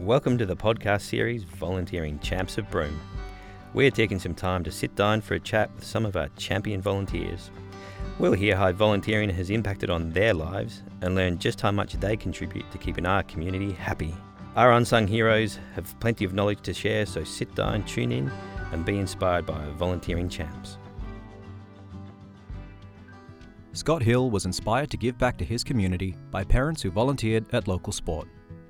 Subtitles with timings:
[0.00, 3.00] Welcome to the podcast series Volunteering Champs of Broome.
[3.72, 6.82] We're taking some time to sit down for a chat with some of our champion
[6.82, 7.50] volunteers.
[8.18, 12.14] We'll hear how volunteering has impacted on their lives and learn just how much they
[12.14, 14.14] contribute to keeping our community happy.
[14.54, 18.30] Our unsung heroes have plenty of knowledge to share, so sit down, tune in,
[18.72, 20.76] and be inspired by our volunteering champs.
[23.72, 27.66] Scott Hill was inspired to give back to his community by parents who volunteered at
[27.66, 28.28] local sport.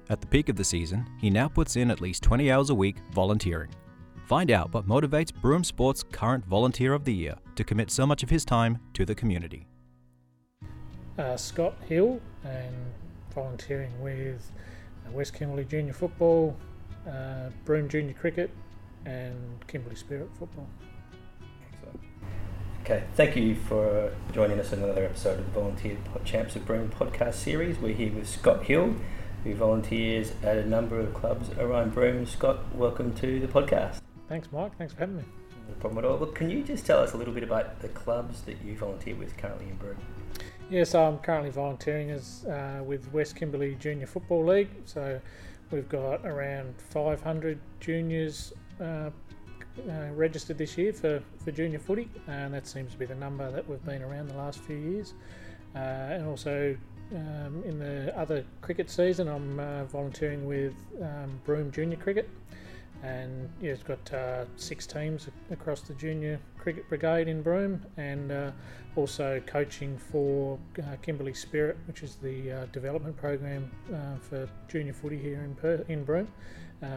[0.09, 2.75] At the peak of the season, he now puts in at least 20 hours a
[2.75, 3.71] week volunteering.
[4.27, 8.23] Find out what motivates Broome Sport's current Volunteer of the Year to commit so much
[8.23, 9.67] of his time to the community.
[11.19, 12.75] Uh, Scott Hill and
[13.35, 14.51] volunteering with
[15.11, 16.57] West Kimberley Junior Football,
[17.09, 18.51] uh, Broome Junior Cricket,
[19.07, 19.37] and
[19.67, 20.69] Kimberley Spirit Football.
[22.83, 26.89] Okay, thank you for joining us on another episode of the Volunteer Champs of Broome
[26.89, 27.79] podcast series.
[27.79, 28.95] We're here with Scott Hill,
[29.47, 32.27] who volunteers at a number of clubs around Broome.
[32.27, 34.01] Scott, welcome to the podcast.
[34.29, 34.77] Thanks, Mike.
[34.77, 35.23] Thanks for having me.
[35.69, 36.19] No problem at all.
[36.19, 39.15] Look, can you just tell us a little bit about the clubs that you volunteer
[39.15, 39.99] with currently in Broome?
[40.69, 44.71] Yes, I'm currently volunteering as uh, with West Kimberley Junior Football League.
[44.85, 45.21] So
[45.71, 49.11] we've got around 500 juniors uh, uh,
[50.13, 53.69] registered this year for, for junior footy, and that seems to be the number that
[53.69, 55.15] we've been around the last few years.
[55.77, 56.77] Uh, and also
[57.15, 62.29] um, in the other cricket season, I'm uh, volunteering with um, Broome Junior Cricket,
[63.03, 68.33] and yeah, it's got uh, six teams across the junior cricket brigade in Broome, and
[68.33, 68.51] uh,
[68.97, 74.93] also coaching for uh, Kimberley Spirit, which is the uh, development program uh, for junior
[74.93, 76.29] footy here in per- in Broome.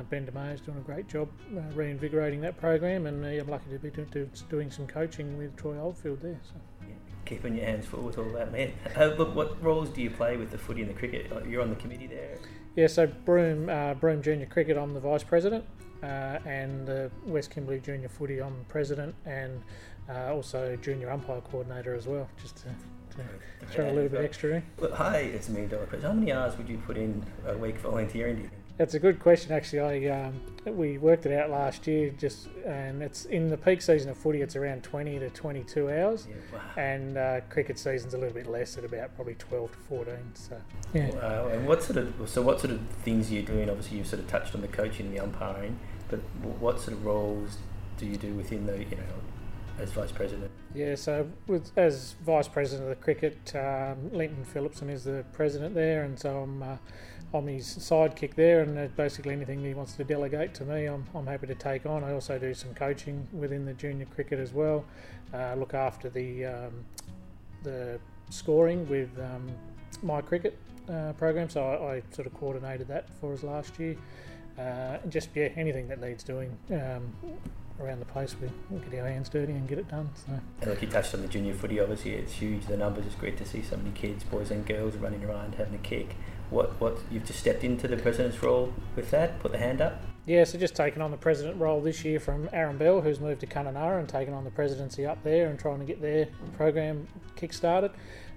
[0.09, 1.29] Ben DeMay is doing a great job
[1.73, 5.79] reinvigorating that program, and I'm lucky to be do, do, doing some coaching with Troy
[5.79, 6.39] Oldfield there.
[6.43, 6.78] So.
[7.25, 8.73] Keeping your hands full with all that, man.
[8.97, 11.31] Uh, look, what roles do you play with the footy and the cricket?
[11.47, 12.37] You're on the committee there.
[12.75, 15.65] Yeah, so Broome, uh, Broome Junior Cricket, I'm the vice president,
[16.01, 19.61] uh, and the West Kimberley Junior Footy, I'm president, and
[20.09, 22.69] also junior umpire coordinator as well, just to
[23.59, 24.63] to throw a little bit extra in.
[24.79, 26.07] Look, hi, it's a million dollar question.
[26.07, 28.49] How many hours would you put in a week volunteering?
[28.79, 29.51] That's a good question.
[29.51, 32.11] Actually, I um, we worked it out last year.
[32.17, 36.27] Just and it's in the peak season of footy, it's around twenty to twenty-two hours,
[36.29, 36.61] Yeah, wow.
[36.81, 40.31] and uh, cricket season's a little bit less at about probably twelve to fourteen.
[40.33, 40.55] So
[40.93, 41.47] yeah, Wow.
[41.49, 43.69] And what sort of so what sort of things are you doing?
[43.69, 47.05] Obviously, you've sort of touched on the coaching, and the umpiring, but what sort of
[47.05, 47.57] roles
[47.97, 49.03] do you do within the you know
[49.79, 50.51] as vice president?
[50.73, 50.95] yeah.
[50.95, 56.03] So with as vice president of the cricket, um, Linton Phillipson is the president there,
[56.03, 56.63] and so I'm.
[56.63, 56.77] Uh,
[57.31, 61.05] I'm his sidekick there, and uh, basically anything he wants to delegate to me, I'm,
[61.13, 62.03] I'm happy to take on.
[62.03, 64.83] I also do some coaching within the junior cricket as well.
[65.31, 66.85] Uh, look after the um,
[67.61, 69.47] the scoring with um,
[70.03, 70.53] MyCricket
[70.89, 73.95] uh, program, so I, I sort of coordinated that for us last year.
[74.57, 77.13] Uh, just yeah, anything that needs doing um,
[77.79, 78.49] around the place, we,
[78.89, 80.09] get our hands dirty and get it done.
[80.25, 80.39] So.
[80.61, 82.65] And like you touched on the junior footy, obviously it's huge.
[82.65, 85.75] The numbers It's great to see so many kids, boys and girls, running around having
[85.75, 86.15] a kick.
[86.49, 89.39] What what you've just stepped into the president's role with that?
[89.39, 90.01] Put the hand up.
[90.25, 93.39] Yeah, so just taking on the president role this year from Aaron Bell, who's moved
[93.41, 97.07] to Kununurra and taken on the presidency up there and trying to get their program
[97.35, 97.91] kick-started.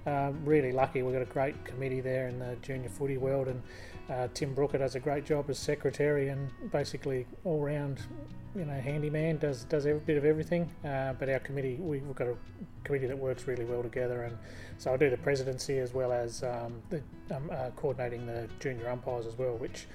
[0.07, 3.63] Uh, really lucky, we've got a great committee there in the junior footy world, and
[4.11, 8.01] uh, Tim Brooker does a great job as secretary and basically all-round,
[8.57, 9.39] you know, handyman.
[9.39, 10.69] does does every bit of everything.
[10.85, 12.37] Uh, but our committee, we, we've got a
[12.83, 14.37] committee that works really well together, and
[14.77, 17.01] so I do the presidency as well as um, the
[17.35, 19.87] um, uh, coordinating the junior umpires as well, which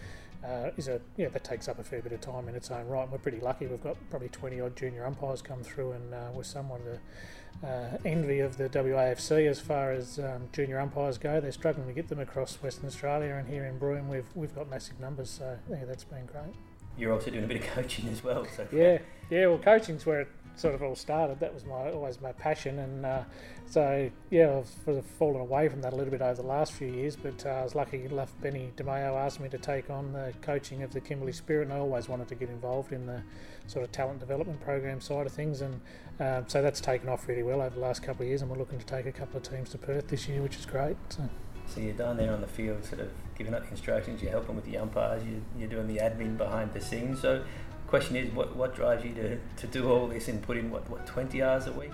[0.44, 2.88] uh, is a yeah that takes up a fair bit of time in its own
[2.88, 3.04] right.
[3.04, 6.30] And we're pretty lucky; we've got probably twenty odd junior umpires come through, and uh,
[6.34, 11.40] we're somewhat the uh, envy of the WAFC as far as um, junior umpires go.
[11.40, 14.70] They're struggling to get them across Western Australia, and here in Broome we've we've got
[14.70, 15.30] massive numbers.
[15.30, 16.54] So yeah, that's been great.
[16.98, 18.46] You're also doing a bit of coaching as well.
[18.56, 19.00] So Yeah,
[19.30, 19.48] yeah.
[19.48, 21.40] Well, coaching's where it sort of all started.
[21.40, 23.24] That was my always my passion, and uh,
[23.68, 26.74] so yeah, I've sort of fallen away from that a little bit over the last
[26.74, 27.16] few years.
[27.16, 28.34] But uh, I was lucky enough.
[28.42, 31.78] Benny DeMayo asked me to take on the coaching of the Kimberley Spirit, and I
[31.78, 33.22] always wanted to get involved in the
[33.68, 35.80] sort of talent development program side of things, and
[36.20, 38.42] uh, so that's taken off really well over the last couple of years.
[38.42, 40.66] And we're looking to take a couple of teams to Perth this year, which is
[40.66, 40.98] great.
[41.10, 41.30] So.
[41.68, 44.22] So you're down there on the field, sort of giving up the instructions.
[44.22, 45.24] You're helping with the umpires.
[45.24, 47.22] You, you're doing the admin behind the scenes.
[47.22, 47.44] So,
[47.88, 50.90] question is, what, what drives you to, to do all this and put in what
[50.90, 51.92] what 20 hours a week?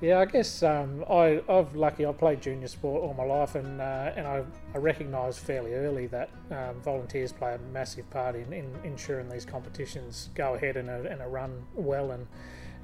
[0.00, 2.06] Yeah, I guess um, I, I've lucky.
[2.06, 4.42] I played junior sport all my life, and uh, and I,
[4.74, 9.44] I recognised fairly early that um, volunteers play a massive part in, in ensuring these
[9.44, 12.26] competitions go ahead and are, and are run well, and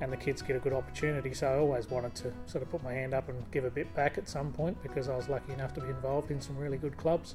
[0.02, 1.32] and the kids get a good opportunity.
[1.32, 3.94] So I always wanted to sort of put my hand up and give a bit
[3.94, 6.76] back at some point because I was lucky enough to be involved in some really
[6.76, 7.34] good clubs.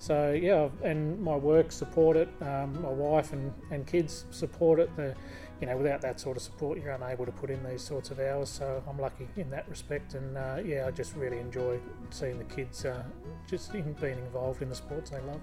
[0.00, 2.30] So yeah, and my work support it.
[2.40, 4.96] Um, my wife and, and kids support it.
[4.96, 5.14] The,
[5.60, 8.18] you know, without that sort of support, you're unable to put in these sorts of
[8.18, 8.48] hours.
[8.48, 12.44] So I'm lucky in that respect, and uh, yeah, I just really enjoy seeing the
[12.44, 13.02] kids uh,
[13.46, 15.40] just in being involved in the sports they love.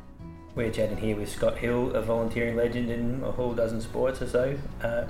[0.55, 4.27] We're chatting here with Scott Hill, a volunteering legend in a whole dozen sports or
[4.27, 4.57] so.
[4.81, 5.05] Uh,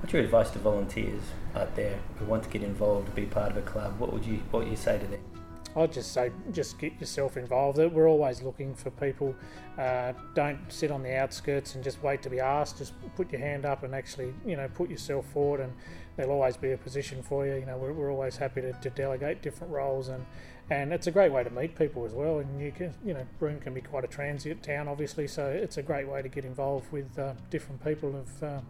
[0.00, 1.22] what's your advice to volunteers
[1.56, 3.98] out there who want to get involved, be part of a club?
[3.98, 5.31] What would you what would you say to them?
[5.74, 7.78] I'd just say just get yourself involved.
[7.78, 9.34] We're always looking for people.
[9.78, 12.78] Uh, don't sit on the outskirts and just wait to be asked.
[12.78, 15.72] Just put your hand up and actually, you know, put yourself forward, and
[16.16, 17.54] there'll always be a position for you.
[17.54, 20.24] You know, we're, we're always happy to, to delegate different roles, and
[20.70, 22.38] and it's a great way to meet people as well.
[22.38, 25.76] And you can, you know, Broome can be quite a transient town, obviously, so it's
[25.76, 28.60] a great way to get involved with uh, different people of, uh,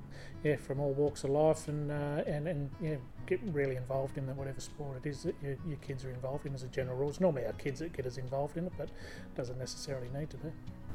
[0.43, 2.97] yeah, from all walks of life, and uh, and and yeah,
[3.27, 6.47] get really involved in the, whatever sport it is that your, your kids are involved
[6.47, 7.09] in as a general rule.
[7.09, 10.31] It's normally our kids that get us involved in it, but it doesn't necessarily need
[10.31, 10.49] to be.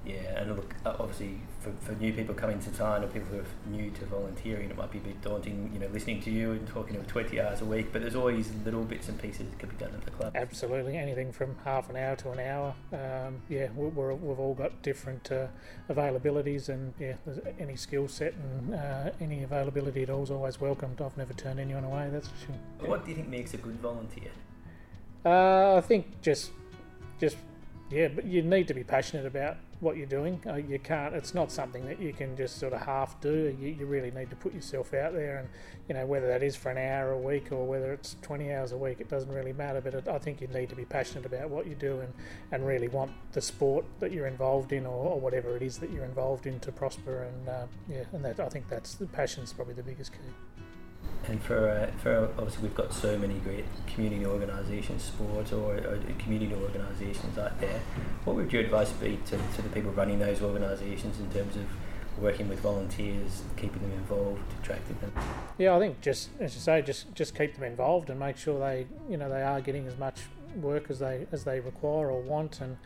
[0.08, 3.78] Yeah, and look, obviously for, for new people coming to town or people who are
[3.78, 6.66] new to volunteering, it might be a bit daunting, you know, listening to you and
[6.66, 9.68] talking of 20 hours a week, but there's always little bits and pieces that can
[9.68, 10.32] be done at the club.
[10.34, 12.74] Absolutely, anything from half an hour to an hour.
[12.94, 15.48] Um, yeah, we're, we have all got different uh,
[15.90, 17.16] availabilities, and yeah,
[17.60, 21.02] any skill set and uh, any availability at all is always welcomed.
[21.02, 22.90] I've never turned anyone away, that's for sure.
[22.90, 24.32] What do you think makes a good volunteer?
[25.26, 26.52] Uh, I think just,
[27.20, 27.36] just
[27.90, 30.42] yeah, but you need to be passionate about what you're doing.
[30.46, 31.16] Uh, you can't.
[31.16, 33.56] It's not something that you can just sort of half do.
[33.60, 35.48] You, you, really need to put yourself out there, and
[35.88, 38.74] you know whether that is for an hour a week or whether it's 20 hours
[38.74, 39.00] a week.
[39.00, 39.80] It doesn't really matter.
[39.80, 42.14] But it, I think you need to be passionate about what you do and
[42.52, 45.90] and really want the sport that you're involved in or, or whatever it is that
[45.92, 47.24] you're involved in to prosper.
[47.24, 50.20] And uh, yeah, and that I think that's the passion's probably the biggest key
[51.28, 56.00] and for uh, for obviously we've got so many great community organisations, sports or, or,
[56.20, 57.82] community organisations out there.
[58.24, 61.66] What would your advice be to, to the people running those organisations in terms of
[62.20, 65.12] working with volunteers, keeping them involved, attracting them?
[65.58, 68.60] Yeah, I think just as you say, just just keep them involved and make sure
[68.60, 70.22] they you know they are getting as much
[70.56, 72.78] work as they as they require or want and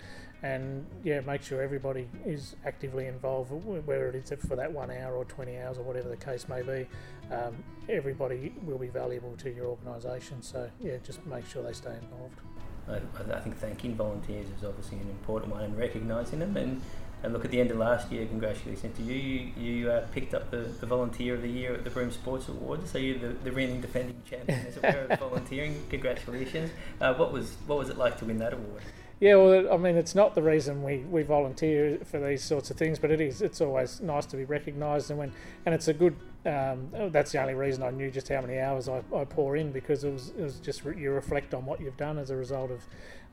[0.43, 5.13] and yeah, make sure everybody is actively involved, whether it is for that one hour
[5.13, 6.87] or 20 hours or whatever the case may be.
[7.31, 11.93] Um, everybody will be valuable to your organisation, so yeah, just make sure they stay
[11.93, 12.39] involved.
[12.87, 16.57] I, I, think thanking volunteers is obviously an important one and recognising them.
[16.57, 16.81] And,
[17.23, 19.13] and look, at the end of last year, congratulations to you.
[19.13, 22.47] You, you uh, picked up the, the Volunteer of the Year at the Broome Sports
[22.47, 25.83] Awards, so you're the, the reigning defending champion as it were of volunteering.
[25.89, 26.71] Congratulations.
[26.99, 28.81] Uh, what was what was it like to win that award?
[29.21, 32.77] Yeah, well, I mean, it's not the reason we, we volunteer for these sorts of
[32.77, 33.43] things, but it is.
[33.43, 35.31] It's always nice to be recognised, and when
[35.65, 36.15] and it's a good.
[36.43, 39.71] Um, that's the only reason I knew just how many hours I, I pour in
[39.71, 42.35] because it was it was just re- you reflect on what you've done as a
[42.35, 42.81] result of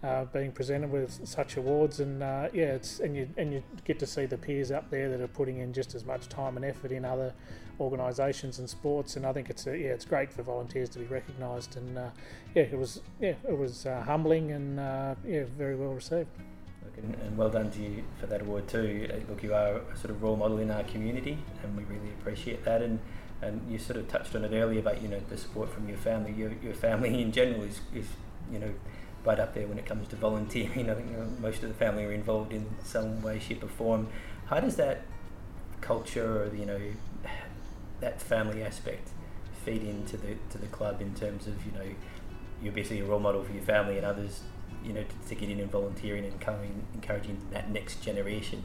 [0.05, 3.99] uh, being presented with such awards, and uh, yeah, it's and you and you get
[4.01, 6.67] to see the peers up there that are putting in just as much time and
[6.67, 7.33] effort in other
[7.81, 11.07] organisations and sports, and I think it's a, yeah, it's great for volunteers to be
[11.07, 12.11] recognised, and uh,
[12.55, 16.29] yeah, it was yeah, it was uh, humbling and uh, yeah, very well received.
[16.97, 19.09] And, well done to you for that award too.
[19.13, 22.11] Uh, look, you are a sort of role model in our community, and we really
[22.21, 22.83] appreciate that.
[22.83, 22.99] And
[23.41, 25.99] and you sort of touched on it earlier about you know the support from your
[25.99, 26.33] family.
[26.33, 28.07] Your your family in general is is
[28.51, 28.73] you know
[29.25, 30.91] right up there when it comes to volunteering.
[30.91, 33.69] I think you know, most of the family are involved in some way, shape, or
[33.69, 34.09] form.
[34.47, 35.03] How does that
[35.81, 36.81] culture, or you know,
[38.01, 39.11] that family aspect
[39.65, 41.87] feed into the to the club in terms of you know
[42.63, 44.41] you're basically a role model for your family and others
[44.85, 48.63] you know to, to get in and volunteering and encouraging, encouraging that next generation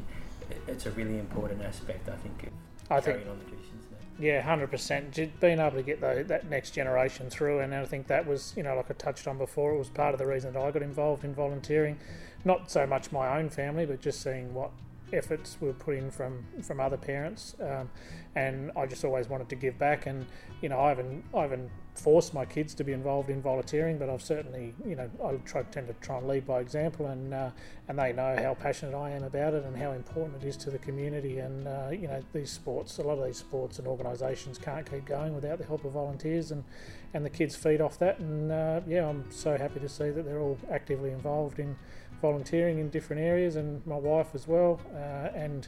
[0.68, 2.50] it's a really important aspect I think of
[2.92, 3.84] I carrying think, on the traditions
[4.20, 5.20] yeah, hundred percent.
[5.40, 8.64] Being able to get the, that next generation through, and I think that was, you
[8.64, 10.84] know, like I touched on before, it was part of the reason that I got
[10.84, 11.98] involved in volunteering.
[12.46, 14.72] Not so much my own family, but just seeing what
[15.14, 17.90] efforts were put in from from other parents, um,
[18.36, 20.06] and I just always wanted to give back.
[20.06, 20.26] And
[20.62, 24.10] you know, I haven't I haven't forced my kids to be involved in volunteering, but
[24.10, 27.52] I've certainly you know I try tend to try and lead by example, and uh,
[27.88, 30.72] and they know how passionate I am about it and how important it is to
[30.72, 31.40] the community.
[31.40, 35.06] And uh, you know, these sports, a lot of these sports and organisations can't keep
[35.06, 36.64] going without the help of volunteers, and
[37.14, 38.20] and the kids feed off that.
[38.20, 41.76] And uh, yeah, I'm so happy to see that they're all actively involved in
[42.24, 44.80] volunteering in different areas, and my wife as well.
[44.96, 45.68] Uh, and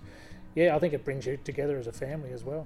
[0.56, 2.66] yeah, I think it brings you together as a family as well.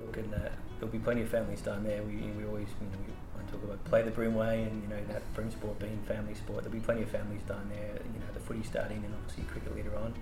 [0.00, 0.38] Look, and uh,
[0.78, 2.00] there'll be plenty of families down there.
[2.04, 5.02] We, we always, you know, we talk about play the Broome way, and you know
[5.12, 6.62] that Broome sport being family sport.
[6.62, 7.98] There'll be plenty of families down there.
[8.14, 10.14] You know, the footy starting, and obviously cricket later on.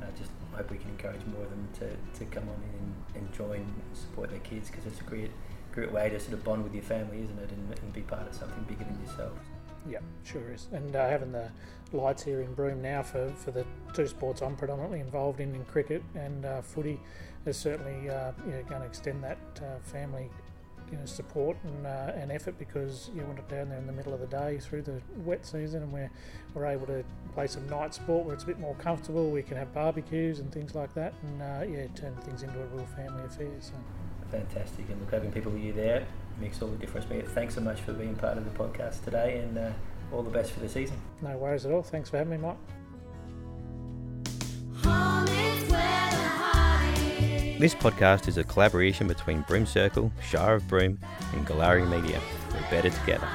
[0.00, 2.94] Uh, just hope we can encourage more of them to, to come on in and,
[3.16, 5.30] and join and support their kids because it's a great
[5.72, 8.28] great way to sort of bond with your family, isn't it, and, and be part
[8.28, 9.32] of something bigger than yourself.
[9.88, 10.68] Yeah, sure is.
[10.72, 11.50] And uh, having the
[11.92, 15.64] lights here in Broome now for, for the two sports I'm predominantly involved in, in
[15.64, 17.00] cricket and uh, footy,
[17.46, 20.30] is certainly uh, you know, going to extend that uh, family
[20.90, 23.92] you know, support and, uh, and effort because you want it down there in the
[23.92, 26.10] middle of the day through the wet season and we're,
[26.54, 29.30] we're able to play some night sport where it's a bit more comfortable.
[29.30, 32.66] We can have barbecues and things like that and uh, yeah, turn things into a
[32.66, 33.50] real family affair.
[33.60, 33.72] So.
[34.30, 34.88] Fantastic.
[34.88, 36.06] And look, having people with you there
[36.40, 37.06] makes all the difference.
[37.06, 39.70] But thanks so much for being part of the podcast today and uh,
[40.12, 40.96] all the best for the season.
[41.22, 41.82] No worries at all.
[41.82, 42.56] Thanks for having me, Mike.
[47.56, 50.98] This podcast is a collaboration between Broome Circle, Shire of Broome,
[51.32, 52.20] and Goolarri Media.
[52.52, 53.28] We're better together.